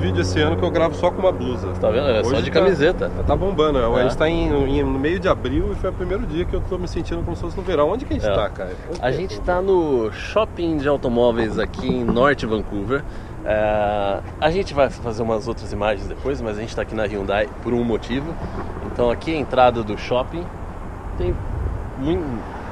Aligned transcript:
vídeo 0.00 0.20
esse 0.22 0.40
ano 0.40 0.56
que 0.56 0.62
eu 0.64 0.70
gravo 0.70 0.94
só 0.94 1.10
com 1.10 1.20
uma 1.20 1.32
blusa. 1.32 1.68
Tá 1.80 1.90
vendo? 1.90 2.08
É 2.08 2.22
só 2.24 2.30
Hoje 2.30 2.42
de 2.42 2.50
tá- 2.50 2.60
camiseta. 2.60 3.10
Tá 3.26 3.36
bombando, 3.36 3.78
né? 3.78 3.84
É. 3.86 4.00
a 4.00 4.02
gente 4.04 4.16
tá 4.16 4.28
em, 4.28 4.48
em- 4.78 4.82
no 4.82 4.98
meio 4.98 5.18
de 5.20 5.28
abril 5.28 5.72
e 5.72 5.74
foi 5.74 5.90
o 5.90 5.92
primeiro 5.92 6.26
dia 6.26 6.44
que 6.44 6.54
eu 6.54 6.60
tô 6.60 6.78
me 6.78 6.88
sentindo 6.88 7.22
como 7.22 7.36
se 7.36 7.42
fosse 7.42 7.56
no 7.56 7.62
verão. 7.62 7.90
Onde 7.90 8.04
que 8.04 8.14
a 8.14 8.18
gente 8.18 8.28
É. 8.28 8.34
tá, 8.34 8.48
cara? 8.48 8.70
Onde 8.90 8.98
A 9.02 9.08
é? 9.08 9.12
gente 9.12 9.40
tá 9.40 9.60
no 9.60 10.10
shopping 10.12 10.78
de 10.78 10.88
automóveis 10.88 11.58
aqui 11.58 11.88
em 11.88 12.04
Norte 12.04 12.46
Vancouver. 12.46 13.02
É, 13.44 14.18
a 14.40 14.50
gente 14.50 14.74
vai 14.74 14.90
fazer 14.90 15.22
umas 15.22 15.46
outras 15.46 15.72
imagens 15.72 16.08
depois, 16.08 16.40
mas 16.40 16.58
a 16.58 16.60
gente 16.60 16.74
tá 16.74 16.82
aqui 16.82 16.94
na 16.94 17.04
Hyundai 17.04 17.48
por 17.62 17.72
um 17.72 17.84
motivo. 17.84 18.32
Então 18.92 19.10
aqui 19.10 19.32
é 19.32 19.36
a 19.36 19.40
entrada 19.40 19.82
do 19.82 19.96
shopping. 19.96 20.44
Tem 21.18 21.34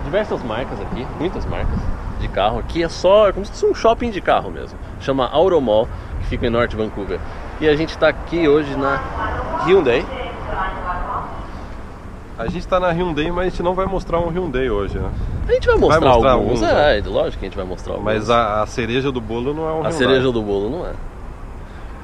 diversas 0.05 0.43
marcas 0.43 0.81
aqui, 0.81 1.07
muitas 1.19 1.47
marcas 1.47 1.79
de 2.21 2.29
carro. 2.29 2.59
Aqui 2.59 2.83
é 2.83 2.89
só 2.89 3.29
é 3.29 3.33
como 3.33 3.45
se 3.47 3.53
fosse 3.53 3.67
um 3.67 3.75
shopping 3.75 4.11
de 4.11 4.21
carro 4.21 4.51
mesmo. 4.51 4.79
Chama 5.01 5.27
Automall, 5.29 5.89
que 6.14 6.14
fica 6.35 6.47
em 6.49 6.51
Norte 6.51 6.75
Vancouver. 6.75 7.21
E 7.61 7.69
a 7.69 7.77
gente 7.77 7.97
tá 7.97 8.09
aqui 8.09 8.49
hoje 8.49 8.75
na 8.77 9.01
Hyundai. 9.67 10.05
A 12.37 12.49
gente 12.49 12.67
tá 12.67 12.81
na 12.81 12.91
Hyundai, 12.91 13.31
mas 13.31 13.47
a 13.47 13.49
gente 13.51 13.63
não 13.63 13.75
vai 13.75 13.87
mostrar 13.87 14.19
um 14.19 14.29
Hyundai 14.29 14.69
hoje, 14.69 14.99
né? 14.99 15.09
A 15.49 15.53
gente 15.53 15.67
vai 15.69 15.77
mostrar, 15.77 16.01
mostrar 16.01 16.33
alguns, 16.33 16.63
alguns, 16.63 16.79
é, 16.79 17.03
lógico 17.07 17.39
que 17.39 17.47
a 17.47 17.49
gente 17.49 17.57
vai 17.57 17.65
mostrar 17.65 17.93
alguns. 17.93 18.05
Mas 18.05 18.29
a, 18.31 18.63
a 18.63 18.67
cereja 18.67 19.13
do 19.13 19.21
bolo 19.21 19.55
não 19.55 19.63
é 19.63 19.67
um 19.67 19.71
a 19.71 19.75
Hyundai. 19.77 19.93
cereja 19.93 20.33
do 20.33 20.43
bolo 20.43 20.69
não 20.69 20.85
é. 20.87 20.93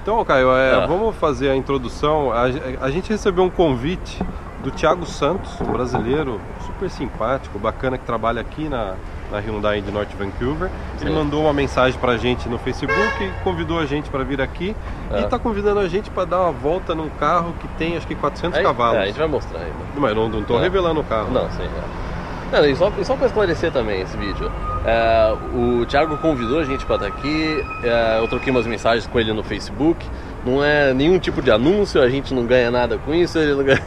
Então, 0.03 0.25
Caio, 0.25 0.53
é, 0.53 0.84
É. 0.84 0.86
vamos 0.86 1.17
fazer 1.17 1.51
a 1.51 1.56
introdução. 1.56 2.31
A, 2.33 2.42
a 2.81 2.91
gente 2.91 3.11
recebeu 3.11 3.42
um 3.42 3.51
convite 3.51 4.23
do 4.62 4.70
Thiago 4.70 5.06
Santos, 5.06 5.61
um 5.61 5.72
brasileiro 5.72 6.41
super 6.66 6.91
simpático, 6.91 7.58
bacana, 7.58 7.97
que 7.97 8.05
trabalha 8.05 8.41
aqui 8.41 8.69
na, 8.69 8.94
na 9.30 9.39
Hyundai 9.39 9.80
de 9.80 9.91
Norte 9.91 10.14
Vancouver. 10.17 10.70
Ele 11.00 11.11
Sim. 11.11 11.17
mandou 11.17 11.42
uma 11.44 11.52
mensagem 11.52 11.98
pra 11.98 12.17
gente 12.17 12.48
no 12.48 12.58
Facebook 12.58 13.30
convidou 13.42 13.78
a 13.78 13.86
gente 13.86 14.11
para 14.11 14.22
vir 14.22 14.41
aqui. 14.41 14.77
É. 15.11 15.20
E 15.20 15.27
tá 15.28 15.39
convidando 15.39 15.80
a 15.80 15.89
gente 15.89 16.11
para 16.11 16.25
dar 16.27 16.41
uma 16.42 16.52
volta 16.52 16.94
num 16.94 17.08
carro 17.08 17.55
que 17.61 17.69
tem 17.78 17.97
acho 17.97 18.06
que 18.06 18.14
400 18.14 18.58
Aí- 18.58 18.64
cavalos. 18.64 18.97
É, 18.98 19.02
a 19.02 19.06
gente 19.06 19.19
vai 19.19 19.28
mostrar 19.28 19.61
ainda. 19.61 19.75
Mas 19.97 20.14
não, 20.14 20.28
não 20.28 20.42
tô 20.42 20.58
É. 20.58 20.62
revelando 20.62 21.00
o 21.00 21.05
carro. 21.05 21.30
Não, 21.30 21.48
sim. 21.50 21.62
É. 21.64 22.11
Não, 22.52 22.67
e 22.67 22.74
só, 22.74 22.92
e 22.98 23.05
só 23.05 23.14
para 23.14 23.27
esclarecer 23.27 23.70
também 23.70 24.00
esse 24.00 24.17
vídeo, 24.17 24.50
é, 24.84 25.36
o 25.55 25.86
Thiago 25.86 26.17
convidou 26.17 26.58
a 26.58 26.64
gente 26.64 26.84
para 26.84 26.97
estar 26.97 27.06
aqui, 27.06 27.64
é, 27.84 28.19
eu 28.19 28.27
troquei 28.27 28.50
umas 28.50 28.67
mensagens 28.67 29.06
com 29.06 29.20
ele 29.20 29.33
no 29.33 29.45
Facebook, 29.45 30.05
não 30.44 30.64
é 30.64 30.92
nenhum 30.94 31.19
tipo 31.19 31.42
de 31.42 31.50
anúncio, 31.50 32.00
a 32.02 32.08
gente 32.08 32.33
não 32.33 32.44
ganha 32.46 32.70
nada 32.70 32.98
com 32.98 33.14
isso, 33.14 33.38
ele 33.38 33.55
não 33.55 33.64
ganha 33.64 33.83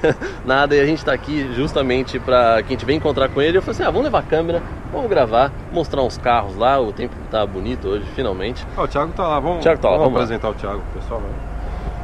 nada, 0.46 0.76
e 0.76 0.80
a 0.80 0.86
gente 0.86 1.00
está 1.00 1.14
aqui 1.14 1.52
justamente 1.56 2.20
para 2.20 2.62
que 2.62 2.68
a 2.68 2.70
gente 2.72 2.86
venha 2.86 2.98
encontrar 2.98 3.30
com 3.30 3.42
ele. 3.42 3.58
Eu 3.58 3.62
falei 3.62 3.76
assim: 3.76 3.84
ah, 3.84 3.92
vamos 3.92 4.04
levar 4.04 4.20
a 4.20 4.24
câmera, 4.24 4.62
vamos 4.92 5.10
gravar, 5.10 5.52
mostrar 5.72 6.02
uns 6.04 6.18
carros 6.18 6.56
lá, 6.56 6.80
o 6.80 6.92
tempo 6.94 7.16
tá 7.32 7.46
bonito 7.46 7.88
hoje, 7.88 8.06
finalmente. 8.16 8.66
Ah, 8.78 8.84
o 8.84 8.88
Thiago 8.88 9.12
tá 9.14 9.28
lá, 9.28 9.40
vamos, 9.40 9.64
Thiago 9.64 9.82
tá 9.82 9.90
lá, 9.90 9.98
vamos 9.98 10.14
vamos 10.14 10.20
lá. 10.20 10.24
apresentar 10.26 10.50
o 10.50 10.54
Thiago 10.54 10.82
pro 10.92 11.02
pessoal. 11.02 11.22
Né? 11.22 11.30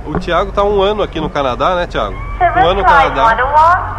O 0.05 0.20
Thiago 0.20 0.52
tá 0.52 0.64
um 0.64 0.81
ano 0.81 1.03
aqui 1.03 1.20
no 1.20 1.30
Canadá, 1.30 1.75
né, 1.75 1.86
Thiago? 1.86 2.16
Um 2.16 2.67
ano 2.67 2.81
no 2.81 2.86
Canadá. 2.86 3.30
101, 3.30 3.47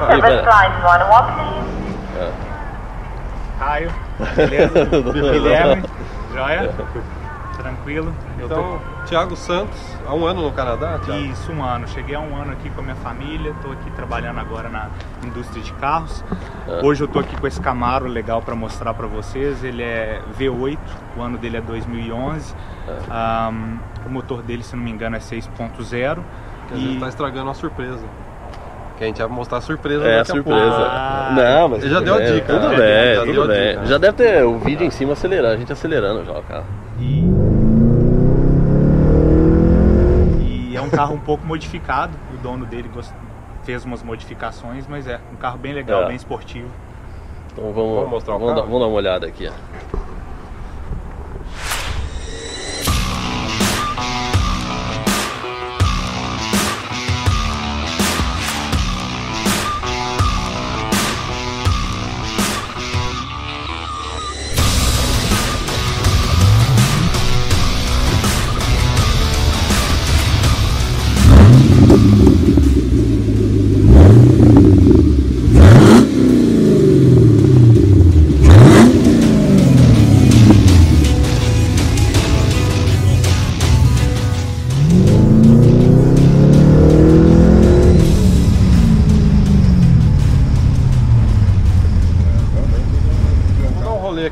Aí, 0.09 0.21
service 0.21 0.43
pera. 0.43 0.63
line 0.63 0.75
101, 0.83 1.35
please. 1.35 1.71
É. 2.19 2.31
Caio, 3.59 3.91
beleza? 4.35 4.85
Guilherme, 5.13 5.83
joia? 6.35 6.71
Tranquilo? 7.63 8.13
Eu 8.39 8.47
Então, 8.47 8.81
Thiago 9.07 9.37
Santos, 9.37 9.79
há 10.07 10.15
um 10.15 10.25
ano 10.27 10.43
no 10.43 10.53
Canadá, 10.53 10.99
tô 10.99 11.07
Thiago? 11.07 11.25
isso, 11.27 11.53
um 11.53 11.63
ano. 11.63 11.87
Cheguei 11.89 12.15
há 12.15 12.21
um 12.21 12.37
ano 12.37 12.53
aqui 12.53 12.71
com 12.71 12.81
a 12.81 12.85
minha 12.85 12.97
família, 12.97 13.55
tô 13.63 13.71
aqui 13.71 13.91
trabalhando 13.91 14.39
agora 14.41 14.69
na 14.69 14.89
indústria 15.25 15.63
de 15.63 15.73
carros. 15.75 16.25
É. 16.67 16.81
Hoje 16.85 17.03
eu 17.03 17.09
tô 17.09 17.19
aqui 17.19 17.37
com 17.39 17.47
esse 17.47 17.61
Camaro 17.61 18.07
legal 18.07 18.41
para 18.41 18.55
mostrar 18.55 18.95
para 18.95 19.07
vocês. 19.07 19.63
Ele 19.63 19.83
é 19.83 20.21
V8, 20.39 20.79
o 21.17 21.21
ano 21.23 21.37
dele 21.39 21.59
é 21.59 21.61
2011. 21.61 22.55
É. 22.89 22.93
Ahm, 23.11 23.79
o 24.07 24.09
motor 24.11 24.43
dele, 24.43 24.63
se 24.63 24.75
não 24.77 24.83
me 24.83 24.91
engano, 24.91 25.17
é 25.17 25.21
6.0. 25.21 26.19
Quer 26.69 26.75
dizer, 26.77 27.01
tá 27.01 27.09
estragando 27.09 27.45
uma 27.47 27.55
surpresa. 27.55 28.05
Que 28.97 29.05
a 29.05 29.07
gente 29.07 29.19
vai 29.19 29.29
mostrar 29.29 29.59
a 29.59 29.61
surpresa 29.63 30.05
É, 30.05 30.19
daqui 30.19 30.31
a 30.31 30.35
surpresa. 30.35 30.61
pouco. 30.61 30.83
Ah, 30.91 31.33
não, 31.35 31.69
mas. 31.71 31.83
ele 31.83 31.91
já 31.91 32.01
deu 32.01 32.15
a 32.17 32.23
é, 32.23 32.33
dica, 32.33 32.53
Tudo 32.53 32.69
né? 32.69 32.77
bem, 32.77 33.15
Já 33.15 33.25
tudo 33.25 33.43
a 33.43 33.47
bem. 33.47 33.87
Já 33.87 33.99
deve 33.99 34.13
ter 34.13 34.45
o 34.45 34.59
vídeo 34.59 34.87
em 34.87 34.91
cima 34.91 35.15
acelerando, 35.15 35.55
a 35.55 35.57
gente 35.57 35.73
acelerando 35.73 36.25
já 36.25 36.33
o 36.33 36.43
carro. 36.43 36.67
E, 37.01 37.25
é 40.81 40.83
um 40.83 40.91
carro 40.91 41.15
um 41.15 41.21
pouco 41.21 41.47
modificado. 41.47 42.13
O 42.35 42.39
dono 42.39 42.65
dele 42.67 42.89
gost- 42.89 43.13
fez 43.63 43.85
umas 43.85 44.03
modificações, 44.03 44.87
mas 44.89 45.07
é 45.07 45.21
um 45.33 45.37
carro 45.37 45.59
bem 45.59 45.73
legal, 45.75 46.03
É. 46.05 46.07
bem 46.07 46.17
esportivo. 46.17 46.69
Então 47.53 47.73
vamos, 47.73 47.95
Vamos 47.97 48.11
mostrar 48.11 48.37
o 48.37 48.39
vamos, 48.39 48.55
dar, 48.55 48.63
vamos 48.63 48.81
dar 48.81 48.87
uma 48.87 48.97
olhada 48.97 49.27
aqui. 49.27 49.49
ó. 49.49 49.90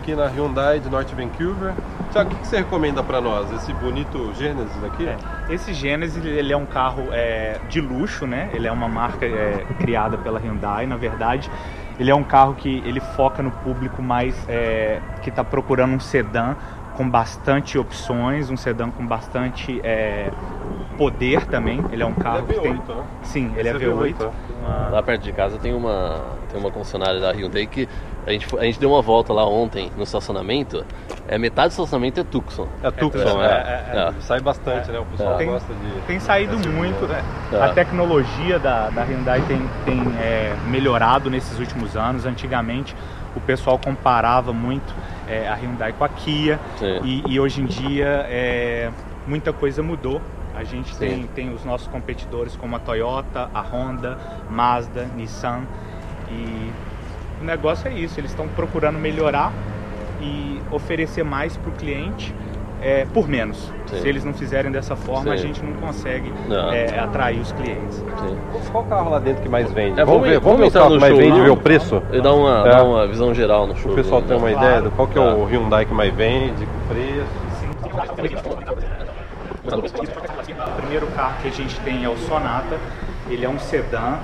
Aqui 0.08 0.14
na 0.14 0.26
Hyundai 0.26 0.80
de 0.80 0.88
Norte 0.88 1.14
Vancouver. 1.14 1.74
Thiago, 2.12 2.30
o 2.30 2.34
que 2.34 2.41
que 2.41 2.46
você 2.48 2.56
recomenda 2.58 3.02
pra 3.02 3.20
nós? 3.20 3.52
Esse 3.52 3.72
bonito 3.74 4.32
Genesis 4.34 4.82
aqui? 4.82 5.06
É, 5.06 5.16
Esse 5.52 5.74
Genesis 5.74 6.24
ele 6.24 6.50
é 6.52 6.56
um 6.56 6.64
carro 6.64 7.08
é, 7.12 7.58
de 7.69 7.78
luxo, 7.80 8.26
né? 8.26 8.48
Ele 8.54 8.66
é 8.66 8.72
uma 8.72 8.88
marca 8.88 9.26
é, 9.26 9.66
criada 9.78 10.16
pela 10.16 10.38
Hyundai, 10.38 10.86
na 10.86 10.96
verdade. 10.96 11.50
Ele 12.00 12.10
é 12.10 12.14
um 12.14 12.24
carro 12.24 12.54
que 12.54 12.82
ele 12.86 13.00
foca 13.00 13.42
no 13.42 13.50
público 13.50 14.00
mais 14.02 14.34
é, 14.48 15.00
que 15.22 15.28
está 15.28 15.44
procurando 15.44 15.92
um 15.94 16.00
sedã 16.00 16.54
com 16.96 17.08
bastante 17.08 17.78
opções, 17.78 18.50
um 18.50 18.56
sedã 18.56 18.90
com 18.90 19.06
bastante 19.06 19.78
é, 19.84 20.30
poder 20.96 21.44
também. 21.46 21.84
Ele 21.92 22.02
é 22.02 22.06
um 22.06 22.14
carro 22.14 22.38
Ele 22.48 22.52
é 22.52 22.54
que 22.54 22.60
tem, 22.60 22.75
V8, 22.76 22.88
né? 22.96 23.02
sim, 23.22 23.52
ele 23.56 23.69
Esse 23.69 23.84
é 23.84 23.88
é 23.88 23.92
V8. 23.92 24.14
V8, 24.16 24.30
Uma- 24.60 24.88
Lá 24.90 25.02
perto 25.02 25.22
de 25.22 25.32
casa 25.32 25.58
tem 25.58 25.75
uma, 25.75 26.22
tem 26.50 26.58
uma 26.60 26.70
concessionária 26.70 27.20
da 27.20 27.30
Hyundai 27.32 27.66
que 27.66 27.88
a 28.26 28.30
gente, 28.32 28.46
a 28.58 28.62
gente 28.64 28.78
deu 28.78 28.90
uma 28.90 29.02
volta 29.02 29.32
lá 29.32 29.46
ontem 29.46 29.90
no 29.96 30.02
estacionamento. 30.02 30.84
É, 31.26 31.38
metade 31.38 31.68
do 31.68 31.70
estacionamento 31.72 32.20
é 32.20 32.24
Tucson. 32.24 32.66
É 32.82 32.90
Tucson, 32.90 33.42
É, 33.42 33.46
é. 33.46 33.96
é, 33.96 34.08
é. 34.08 34.20
Sai 34.20 34.40
bastante, 34.40 34.90
né? 34.90 34.98
O 34.98 35.04
pessoal 35.06 35.36
Tem- 35.36 35.46
gosta 35.48 35.72
de. 35.74 36.00
Tem 36.06 36.18
saído 36.20 36.56
muito, 36.70 37.06
né? 37.06 37.22
É. 37.52 37.62
A 37.62 37.68
tecnologia 37.72 38.58
da, 38.58 38.88
da 38.90 39.02
Hyundai 39.04 39.42
tem, 39.42 39.60
tem 39.84 40.00
é, 40.20 40.54
melhorado 40.66 41.30
nesses 41.30 41.58
últimos 41.58 41.96
anos. 41.96 42.24
Antigamente 42.26 42.94
o 43.36 43.40
pessoal 43.40 43.78
comparava 43.78 44.52
muito 44.52 44.94
é, 45.28 45.46
a 45.48 45.54
Hyundai 45.54 45.92
com 45.92 46.04
a 46.04 46.08
Kia 46.08 46.58
Sim. 46.76 47.00
e, 47.04 47.22
e 47.34 47.38
hoje 47.40 47.60
em 47.60 47.66
dia 47.66 48.26
é, 48.28 48.90
muita 49.26 49.52
coisa 49.52 49.82
mudou. 49.82 50.20
A 50.56 50.64
gente 50.64 50.93
Sim. 50.94 50.98
tem, 50.98 51.22
tem 51.34 51.54
os 51.54 51.64
nossos 51.64 51.87
competidores 51.88 52.56
como 52.56 52.75
a 52.75 52.78
Toyota, 52.81 53.48
a 53.54 53.60
Honda, 53.60 54.19
Mazda, 54.50 55.04
Nissan 55.14 55.60
e 56.31 56.72
o 57.40 57.44
negócio 57.44 57.88
é 57.88 57.93
isso. 57.93 58.19
Eles 58.20 58.31
estão 58.31 58.46
procurando 58.49 58.99
melhorar 58.99 59.52
e 60.20 60.61
oferecer 60.70 61.25
mais 61.25 61.56
para 61.56 61.70
o 61.70 61.73
cliente 61.73 62.35
é, 62.81 63.06
por 63.12 63.29
menos. 63.29 63.73
Sim. 63.87 64.00
Se 64.00 64.08
eles 64.08 64.25
não 64.25 64.32
fizerem 64.35 64.70
dessa 64.70 64.94
forma, 64.94 65.32
a 65.32 65.37
Sim. 65.37 65.49
gente 65.49 65.64
não 65.64 65.73
consegue 65.75 66.32
Não. 66.49 66.73
é, 66.73 66.99
atrair 66.99 67.40
os 67.40 67.50
clientes. 67.52 67.96
Sim. 67.96 68.38
Qual 68.70 68.85
carro 68.85 69.11
lá 69.11 69.19
dentro 69.19 69.43
que 69.43 69.49
mais 69.49 69.70
vende? 69.73 70.00
É, 70.00 70.05
vamos, 70.05 70.23
ver, 70.29 70.38
vamos 70.40 70.58
ver 70.58 70.64
os 70.67 70.69
entrar 70.70 70.82
carros 70.82 70.94
no 70.94 71.00
que 71.00 71.00
mais 71.00 71.14
showroom. 71.14 71.35
vende, 71.35 71.44
ver 71.44 71.50
o 71.50 71.56
preço? 71.56 72.02
E 72.12 72.20
dar 72.20 72.35
uma, 72.35 72.69
É. 72.69 72.70
dar 72.70 72.85
uma 72.85 73.06
visão 73.06 73.35
geral 73.35 73.67
no 73.67 73.76
show. 73.76 73.91
O 73.93 73.94
pessoal 73.94 74.23
tem 74.23 74.37
uma 74.37 74.50
Claro. 74.50 74.67
ideia 74.67 74.82
do 74.82 74.91
qual 74.93 75.08
que 75.08 75.19
é 75.19 75.20
o 75.20 75.44
Tá. 75.44 75.50
Hyundai 75.50 75.84
que 75.87 75.94
mais 75.94 76.14
vende, 76.14 76.67
com 76.67 76.94
preço. 76.94 77.49
O 79.69 80.81
primeiro 80.81 81.06
carro 81.08 81.34
que 81.43 81.49
a 81.49 81.50
gente 81.50 81.79
tem 81.81 82.05
é 82.05 82.08
o 82.08 82.17
Sonata. 82.17 82.79
Ele 83.29 83.44
é 83.44 83.49
um 83.49 83.58
sedã, 83.58 84.17